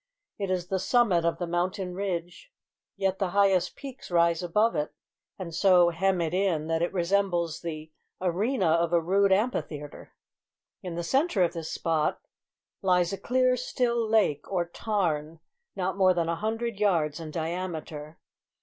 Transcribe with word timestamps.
It 0.39 0.49
is 0.49 0.69
the 0.69 0.79
summit 0.79 1.23
of 1.25 1.37
the 1.37 1.45
mountain 1.45 1.93
ridge; 1.93 2.51
yet 2.97 3.19
the 3.19 3.27
highest 3.37 3.75
peaks 3.75 4.09
rise 4.09 4.41
above 4.41 4.75
it, 4.75 4.95
and 5.37 5.53
so 5.53 5.91
hem 5.91 6.21
it 6.21 6.33
in 6.33 6.65
that 6.69 6.81
it 6.81 6.91
resembles 6.91 7.61
the 7.61 7.91
arena 8.19 8.65
of 8.65 8.93
a 8.93 8.99
rude 8.99 9.31
amphitheatre. 9.31 10.13
In 10.81 10.95
the 10.95 11.03
centre 11.03 11.43
of 11.43 11.53
this 11.53 11.71
spot 11.71 12.19
lies 12.81 13.13
a 13.13 13.17
clear, 13.19 13.55
still 13.55 14.09
lake, 14.09 14.51
or 14.51 14.67
tarn, 14.67 15.39
not 15.75 15.97
more 15.97 16.15
than 16.15 16.29
a 16.29 16.35
hundred 16.35 16.79
yards 16.79 17.19
in 17.19 17.29
diameter. 17.29 18.17